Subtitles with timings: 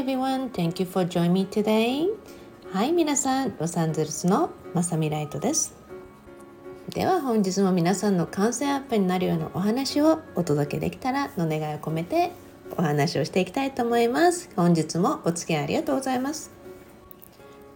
[0.00, 2.08] everyone, thank you for joining me today.
[2.72, 5.74] はい皆さん、ロサンゼルスのまさみライトです。
[6.88, 12.32] では本日も皆さんの感染アップになるようなお話をお届けできたらの願いを込めて
[12.78, 14.48] お話をしていきたいと思います。
[14.56, 16.50] 本日もお付き合いありがとうございます。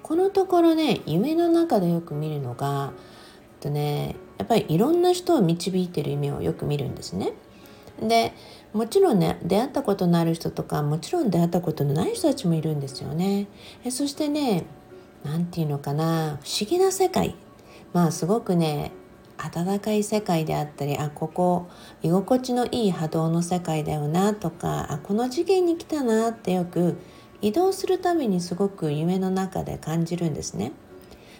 [0.03, 2.93] このところね夢の中でよく見るのが
[3.61, 7.35] とねやっぱりいろんな人を導いてる夢をよく見るんですね。
[8.01, 8.33] で
[8.73, 13.47] もちろんね出会ったことのある人とかもちろん出会ったことのない人たちもいるんですよね
[13.85, 14.65] えそしてね
[15.25, 17.37] 何て言うのかな不思議な世界
[17.93, 18.93] まあすごくね
[19.39, 21.69] 温かい世界であったりあここ
[22.03, 26.99] 居心地のいい波動の世界だよなとかあこの次元に来たなってよく
[27.43, 30.73] 移動するためにすごく夢の中で感じるんですね。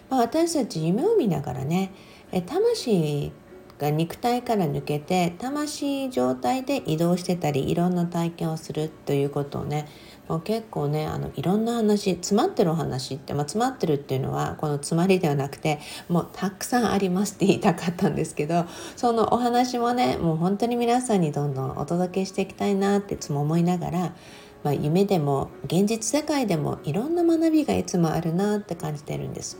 [0.09, 1.91] まあ、私たち夢を見ながらね
[2.31, 3.31] え魂
[3.79, 9.87] が肉体から抜けて魂状態で移動してたりいろんな体験をするということをね
[10.27, 18.65] もう結構ねあのいろんな話詰まってるお話って、まあ、詰まってるっていうのはこの詰まりではなくてもうたくさんありますって言いたかったんですけど
[18.95, 23.99] そのお話もねもう本当に皆さんにどんどんお届けしていきたいなっていつも思いながら、
[24.63, 29.57] まあ、夢でも現実世界でもいろんな学びがいつもあるなって感じてるんです。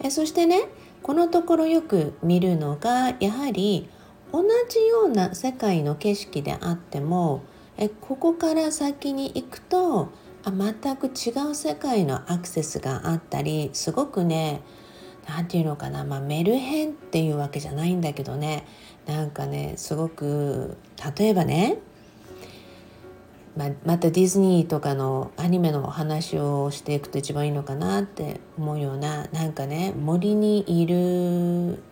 [0.00, 0.62] えそしてね
[1.04, 3.90] このところよく見るのがやはり
[4.32, 7.42] 同じような世界の景色であっても
[7.76, 10.08] えここから先に行くと
[10.44, 14.62] あ全く違う世界のアクセスがあったりすごくね
[15.28, 18.66] 何て言うのかな、まあ、メルヘンっていうわけじゃないんだけどね
[19.04, 20.78] なんかねすごく
[21.18, 21.76] 例えばね
[23.56, 31.82] ままたディズニーとかのアニメの話をしていくと一番いいのかなって思うようななんかね森にいる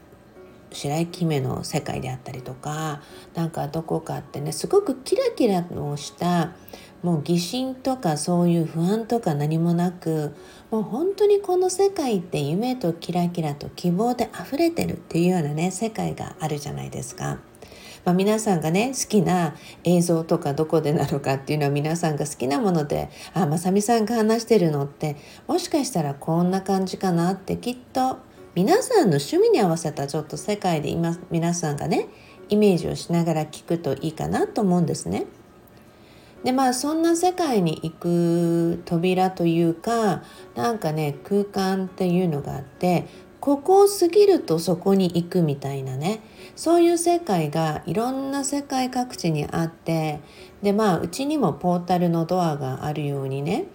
[0.73, 3.03] 白雪姫の世界であったりとか
[3.35, 6.53] なんかどこかってねすごくキラキラをした
[7.03, 10.35] もう疑心とかそういう不安とか何もなく
[10.71, 17.39] もう本当にこの世界って夢とキラキラと希望で溢れてるっていうようなね世界があるじゃないですか。
[18.05, 19.55] まあ、皆さんがね好きな
[19.85, 28.19] 映像とかどこでなのかっていうのは皆さんが好きなものであまさみさんが話してるのってもしかしたらこんな感じかなってきっと
[28.55, 32.09] 皆さんの趣味に合わせたちょっと世界で今皆さんがね
[32.49, 35.27] イメージをしながら聞くといいかなと思うんですね。
[36.45, 40.23] でまあそんな世界に行く扉というか
[40.55, 43.07] なんかね空間っていうのがあって
[43.41, 46.21] ここを過ぎるとそこに行くみたいなね
[46.57, 50.21] そういう世界がいろんな世界各地にあって
[50.63, 53.67] でまあうちにもポータルのドアがあるようにね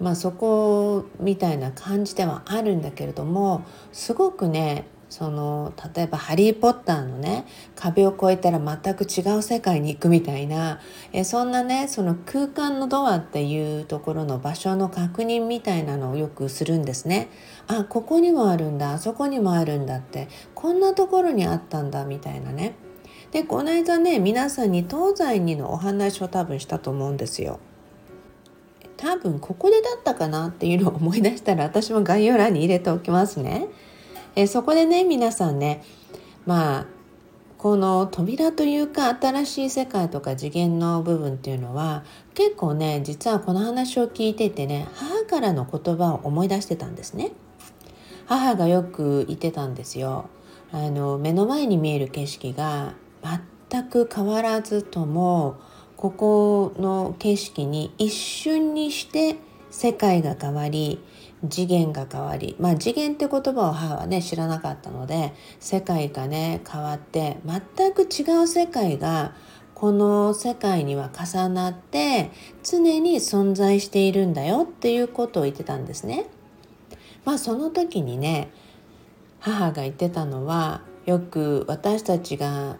[0.00, 7.44] まあそこみたいな感じではあるんだけれどもすごくねその例えば「ハリー・ポッター」のね
[7.76, 10.80] 壁を越えたら全く違う世界に行くみたいな
[11.12, 17.28] えそんなねその空間のドアっていうところの場所の確認みたいなのをよくするんですね。
[17.66, 22.74] あここにもあるんだあそこにもあるんだってこんなところにあったんだみたいなね。
[23.32, 27.60] でこの間ね皆さんに東西にのお話を多分したと思うんですよ。
[28.96, 33.66] 多分ここでだったかなっていうのを思い出したら私も概要欄に入れておきますね。
[34.34, 35.82] えそこでね皆さんね
[36.46, 36.86] まあ
[37.58, 42.02] この扉というか新しい世界とか次元の部分っていうのは
[42.34, 47.30] 結構ね実はこの話を聞いててね母からの言葉を思い出してたんですね。
[48.26, 50.28] 母がよく言ってたんですよ。
[50.72, 52.94] あの目の前に見える景色が
[53.70, 55.56] 全く変わらずとも
[55.96, 59.36] ここの景色に一瞬にして
[59.70, 60.98] 世界が変わり
[61.48, 69.34] 次元が変わりまあ次元って言葉を母はね知らなかったので世界がね変わって全く違う世界が
[69.74, 72.30] この世界には重なって
[72.62, 76.26] 常に存在しているんだよっていうことを言ってたんですね。
[77.24, 78.50] まあその時にね
[79.40, 82.76] 母が言ってたのはよく私たちが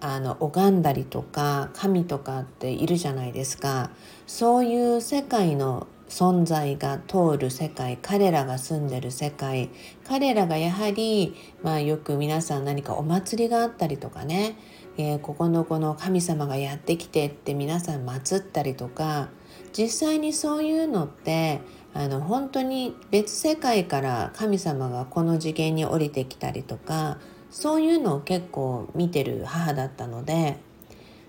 [0.00, 3.90] あの拝んだりとか神とかっているじゃないですか
[4.26, 9.70] そういう世界の存在が通る世界彼らが住んでる世界。
[10.06, 14.56] 彼らがやはり、まあ、よく皆さん何かお祭りがあったりとかね、
[14.96, 19.28] えー、ここのこの神様がやってきてって皆さん祀ったりとか。
[19.76, 21.60] 実際にそういうのって
[21.94, 27.18] あの本当に別世界から神様がこの次元に降りてきたりとか。
[27.54, 30.56] そういうのを結構見てる母だったので、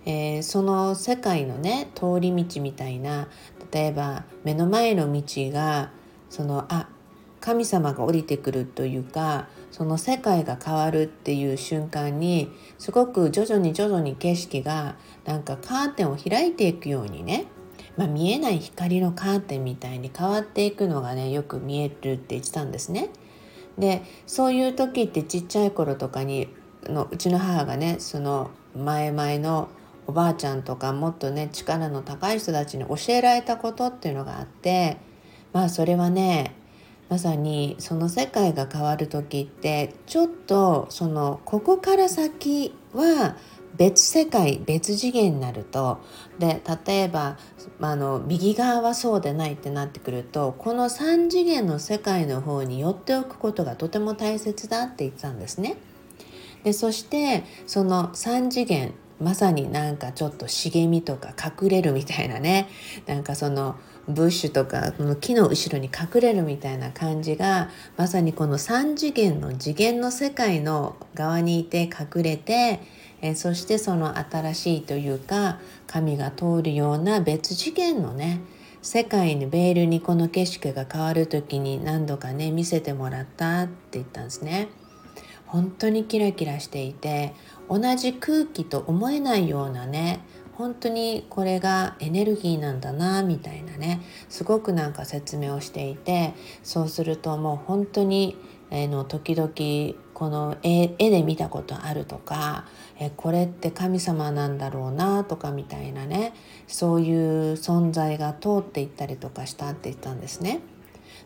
[0.07, 3.27] えー、その世界のね通り道みたいな
[3.75, 5.89] 例えば目の前の道が
[6.29, 6.87] そのあ
[7.41, 12.49] 神様が降りてくるというかその世界が変わるっていう瞬間に
[12.79, 14.95] すごく徐々に徐々に景色が
[15.25, 17.47] なんかカーテンを開いていくようにね
[17.97, 23.09] まあ、見えない光のカーテンみたいに変わっていくのがねよく見えるって言ってたんですね。
[23.77, 26.49] でそういう時ってちっちゃい頃とかに
[26.83, 29.69] のうちの母がねその前々の
[30.07, 34.97] おばあちゃんとかもっとね力の高い人たちに教えられたことっていうのがあって
[35.53, 36.55] まあそれはね
[37.09, 43.37] まさにその世界が変わる時ってちょっとそのここから先は
[43.77, 45.99] 別世界別次元になると
[46.39, 47.37] で例えば
[47.81, 55.77] あの右側はそうでないってなってくるとこの3次元の世界の方に寄っておくことがとても大切だって言ってたんですね。
[56.63, 62.67] でそしてその3次元まさになんかちょっと茂みとか隠れるみたいなね
[63.07, 63.75] なんかその
[64.07, 72.81] ブッシュとか木の後ろに隠れるみたいな感じがまさにこの3次元の次元の世界の側にいて隠れて
[73.21, 78.41] えそしてその新しいというか神が通るような別次元のね
[78.83, 84.67] 世界にベールにこの景色が変わる時に何度かね見せてもらったって言ったんですね。
[85.47, 87.33] 本当にキラキラしていて
[87.69, 90.21] 同じ空気と思えないようなね
[90.53, 96.33] 本当にこれがエネルギーなんだなみたいなねすごくなんか説明をしていて
[96.63, 98.37] そうするともう本当に、
[98.71, 102.65] えー、の時々この絵で見たことあるとか
[102.97, 106.33] えこれって神様なんだろうなとかみたいなね
[106.67, 110.61] そういう存在が通っていったりとかしたって言ったんですね。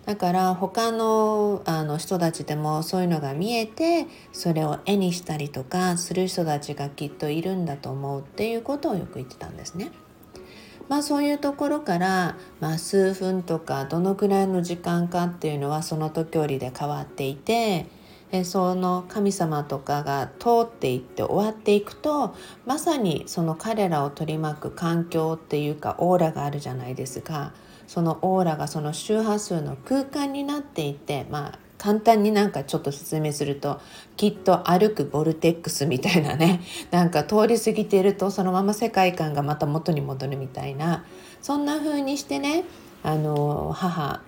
[0.09, 9.91] だから他のあの人たちでもそういうのが見えてそれを絵にしたりとかする人たちがきっといるんだと思うっていうことをよく言ってたんですね。
[10.87, 17.85] まあそういうところから、まあ、数分とかどのくらいの時間かっていうのはその時折で変わっていて
[18.45, 22.33] その神様とかが通っていって終わっていくと
[22.65, 27.53] まさにその彼らを取り巻く環境っていうかオーラがあるじゃないですか。
[27.89, 33.81] そのオーラがその周波数の空間になっていてまあ簡単になんかちょっと説明すると
[34.15, 41.03] きっと歩くボルテックスみたいなね なんか通り過ぎているとそのまま世界観がまた元に戻るみたいな
[41.41, 42.63] そんな風にしてね
[43.01, 44.21] あの母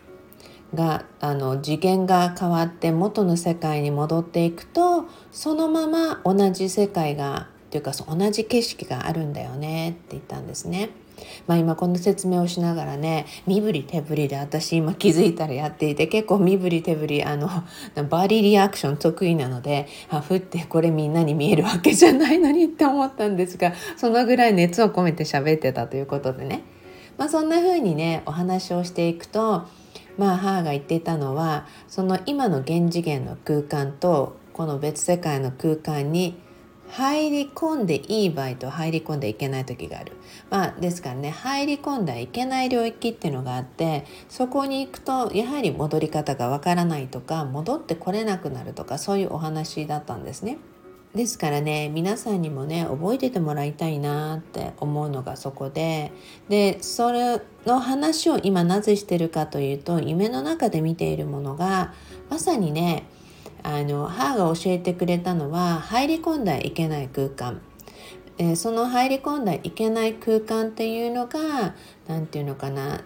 [0.73, 10.89] があの次元が変わって元の世界に戻っていくとそのまま同じ世界がというか同じ景色があるんだよねって言ったんですね。
[11.47, 17.47] まあ、今この説明をしながらね身振り手振りで私今気づいたらやっていて結構身振り手振りあの
[18.09, 26.63] バディリアクション得意なのであふってこれみんなに見えるわけじゃないのにって思ったんですがそのぐらい熱を込めて喋ってたということでね、
[27.18, 29.65] まあ、そんな風にねお話をしていくと
[30.17, 36.38] まあ母が言っていたのはその今の現次元の空間とこの別世界の空間に
[36.91, 40.11] 入り込んでいい場合と入り込んでいけない時がある。
[40.49, 50.57] まあ、ですからね入り込んではいけない領域っていうのがあってそこに行くとやはり戻り方がわからないとか戻ってこれなくなるとかそういうお話だったんですね。
[51.15, 56.11] ですからね皆さんにもね覚えててもらいたいなって思うのがそこで
[56.47, 61.93] でそれの話を今なぜしてるかというと夢の中で見ているものが
[62.29, 63.05] まさにね
[63.63, 67.61] あの母が教えてくれたのは入り込んだいけない空間、
[68.37, 71.75] えー、その入り込んだいけない空間っていうのが
[72.07, 73.01] 何て言うのかな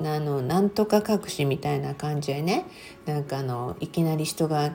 [0.00, 2.66] あのなんとか隠しみたいな感じでね
[3.06, 4.72] なんかあのいきなり人が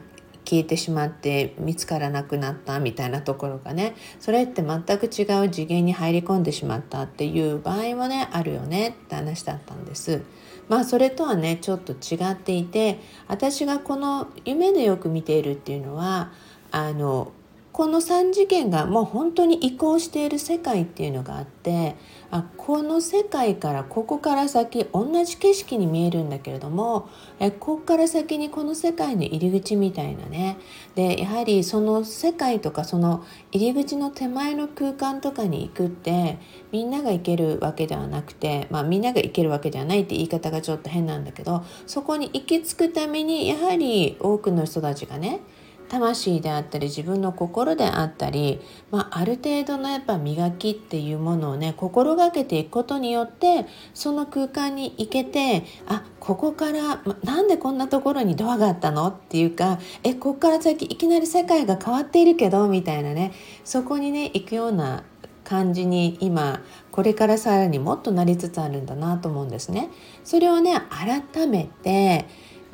[0.50, 10.22] 消えてしまって見つからなくなったみたいなところがねそれって全く違う次元に入り込んでしまったっていう場合もねあるよねって話だったんです。
[10.70, 16.32] まあそれとはねちょっと違っていて私がこの夢でよく見ているっていうのは
[16.72, 17.32] あの
[17.78, 21.96] この3次元がもう本当に移行している世界っていうのがあって
[22.32, 27.08] あこの世界からここから先同じ景色に見えるんだけれども
[27.40, 30.58] えここから先にこの世界の入り口みたいなね。
[30.96, 36.40] でやはりその世界とかその入り口の手前の空間とかに行くって
[36.72, 45.42] みんなが行けるわけではなくて、まあ、みんなが行けるわけではないって言い方がちょっと変なんだけどそこに行き着くためにやはり多くの人たちがね
[45.89, 63.32] 魂であったり自分の心であったり、まあ、ある程度のやっぱ磨きっていうものをね心がけていくことによってその空間に行けてあここからなんでこんなところにドアがあったのっていうかえここから先いきなり世界が変わっているけどみたいなね
[63.63, 65.03] そこにね行くような
[65.48, 69.89] 感じに今これからさらにもっとなりつつあるんだなと思うんですね。
[70.25, 72.27] それをね改めて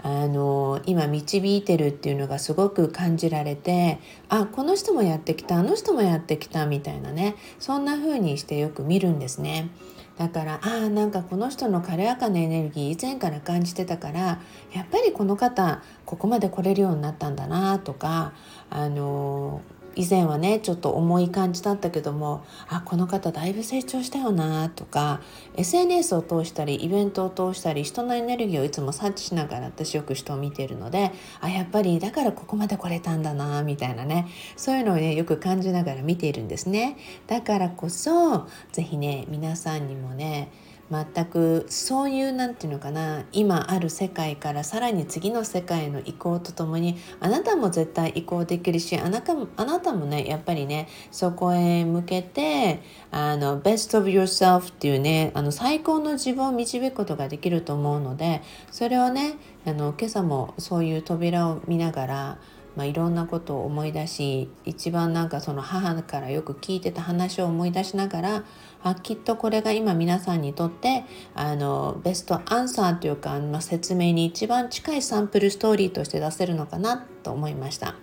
[0.03, 9.69] あの今導いてるっていうのがすごく感じられてあこの人もやってきたあの人もやってきたみたいなねそんな風にしてよく見るんですね。
[10.17, 14.39] だからああなんかこの人の軽やかなエネルギー以前から感じてたから
[14.71, 18.33] やっぱりこの方ここまで来れるようになったんだなとか
[18.69, 19.61] あの
[19.95, 25.21] 以前はねちょっと重い感じだったけどもあこの方だいぶ成長したよなとか
[25.55, 36.97] SNS を通したりイベントを通したり人のエネルギーをいつも察知しながら私よく人を見ているのであやっぱりだからここまで来れたんだなみたいなねそういうのをねよく感じながら見ているんですね。
[37.27, 40.51] だからこそ是非ね皆さんにもね
[40.91, 59.35] 全くそういう何て言うのかな今ある世界からさらに次の世界への移行とともにあなたも絶対移行できるしあなたもあなたもねやっぱりねそこへ向けてあの best of yourself っていうねあの最高の自分を導くことができると思うのでそれをね
[59.65, 62.37] あの今朝もそういう扉を見ながら
[62.75, 68.43] まあ、いろんなことを思い出し一番なんかその母からよく聞いてた話を思い出しながら
[68.83, 77.95] あきっとこれが今皆さんにとってあのベストアンサーというか、まあ、説明に一番近いサンプルストーリーとして出せるのかなと思いました。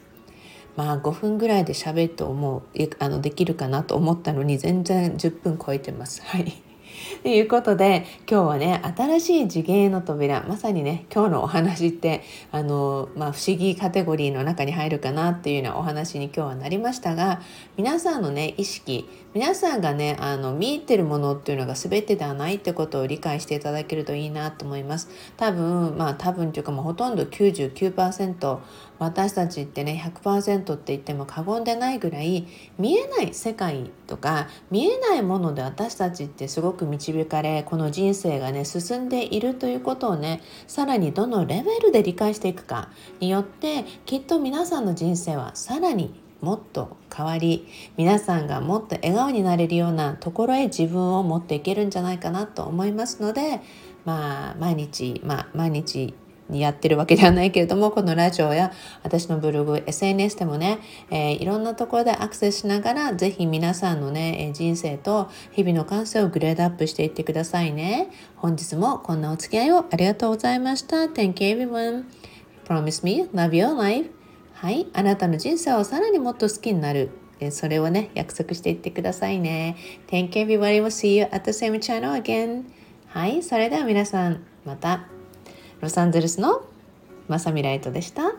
[0.76, 2.62] まあ5分ぐらいで喋って思う
[2.98, 6.22] あのできるかなと思ったのに全然10分超えてます。
[6.22, 6.69] はい
[7.22, 17.40] ということで今日はね新しい次元の扉まさにね今日のお話ってあの、まあ、不思議カテゴリーの中に入るかなっていうようなお話に今日はなりましたが
[17.76, 25.08] 皆さんのね意識皆さんがねあの見入ってるものっていうのが全てではないってことを理解していただけるといいなと思います。
[25.36, 28.58] 多分まあ多分というかもうほとんど99%
[29.00, 32.46] 私たちってね100%って言っても過言でないぐらい
[32.78, 42.90] 見えない世界とか見えないもので私たちってすごく導かれこの人生がね進んでいるということをねさらにどのレベルで理解していくか
[43.20, 47.66] によってきっと皆さんの人生はさらにもっと変わり
[47.96, 53.60] 皆さんがもっと笑顔になれるようなところへ自分を持っていけるんじゃないかなと思いますので
[54.04, 56.14] まあ毎日まあ毎日
[56.50, 60.78] にやってるわけではないけれどもこのラジオや私のブログ SNS でもね、
[61.10, 72.04] えー、いろんなところでアクセスしながら是非皆さんのね人生と日々の感性をグレードアップしていってくださいね本日もこんなお付き合いをありがとうございました Thank you everyone
[72.66, 74.10] Promise me love your life
[74.60, 77.08] はい、あなたの人生をさらにもっと好きになる。
[77.50, 79.74] それをね、約束していってくださいね。
[80.08, 80.82] Thank you everybody.
[80.82, 82.64] We'll see you at the same channel again.
[83.06, 85.19] はい、それでは皆さん、また。
[85.80, 86.62] ロサンゼルスの
[87.28, 88.34] まさみライトでした。